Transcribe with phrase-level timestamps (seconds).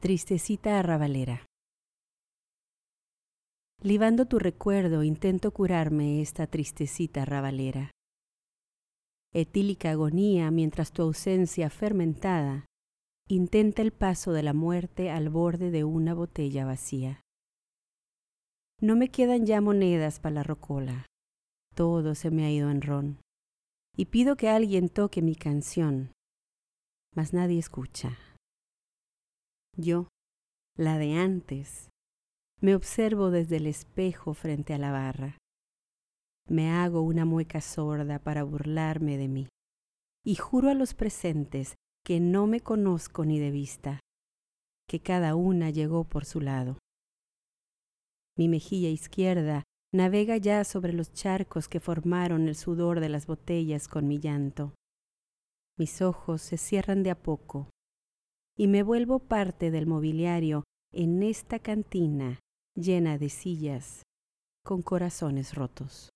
[0.00, 1.44] Tristecita arrabalera.
[3.82, 7.90] Libando tu recuerdo, intento curarme esta tristecita arrabalera.
[9.34, 12.66] Etílica agonía mientras tu ausencia fermentada
[13.28, 17.20] intenta el paso de la muerte al borde de una botella vacía.
[18.80, 21.06] No me quedan ya monedas para la rocola,
[21.74, 23.20] todo se me ha ido en ron,
[23.96, 26.12] y pido que alguien toque mi canción,
[27.16, 28.16] mas nadie escucha.
[29.80, 30.08] Yo,
[30.76, 31.88] la de antes,
[32.60, 35.38] me observo desde el espejo frente a la barra.
[36.48, 39.48] Me hago una mueca sorda para burlarme de mí
[40.24, 44.00] y juro a los presentes que no me conozco ni de vista,
[44.88, 46.78] que cada una llegó por su lado.
[48.36, 49.62] Mi mejilla izquierda
[49.94, 54.74] navega ya sobre los charcos que formaron el sudor de las botellas con mi llanto.
[55.78, 57.70] Mis ojos se cierran de a poco
[58.58, 62.40] y me vuelvo parte del mobiliario en esta cantina
[62.74, 64.02] llena de sillas
[64.64, 66.10] con corazones rotos.